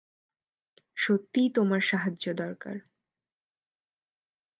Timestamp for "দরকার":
2.33-2.75